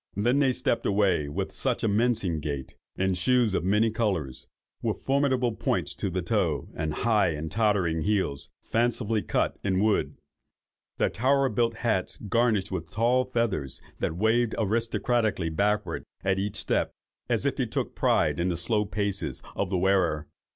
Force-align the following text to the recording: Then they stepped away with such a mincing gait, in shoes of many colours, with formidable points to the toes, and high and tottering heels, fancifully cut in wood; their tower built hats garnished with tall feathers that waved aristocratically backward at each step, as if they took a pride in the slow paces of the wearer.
Then 0.17 0.39
they 0.39 0.51
stepped 0.51 0.87
away 0.87 1.29
with 1.29 1.51
such 1.51 1.83
a 1.83 1.87
mincing 1.87 2.39
gait, 2.39 2.73
in 2.95 3.13
shoes 3.13 3.53
of 3.53 3.63
many 3.63 3.91
colours, 3.91 4.47
with 4.81 4.97
formidable 4.97 5.51
points 5.53 5.93
to 5.93 6.09
the 6.09 6.23
toes, 6.23 6.65
and 6.73 6.91
high 6.91 7.27
and 7.33 7.51
tottering 7.51 8.01
heels, 8.01 8.49
fancifully 8.63 9.21
cut 9.21 9.59
in 9.63 9.79
wood; 9.79 10.17
their 10.97 11.11
tower 11.11 11.49
built 11.49 11.75
hats 11.75 12.17
garnished 12.17 12.71
with 12.71 12.89
tall 12.89 13.25
feathers 13.25 13.79
that 13.99 14.17
waved 14.17 14.55
aristocratically 14.57 15.49
backward 15.49 16.03
at 16.23 16.39
each 16.39 16.55
step, 16.55 16.89
as 17.29 17.45
if 17.45 17.55
they 17.55 17.67
took 17.67 17.89
a 17.89 17.91
pride 17.91 18.39
in 18.39 18.49
the 18.49 18.57
slow 18.57 18.85
paces 18.85 19.43
of 19.55 19.69
the 19.69 19.77
wearer. 19.77 20.27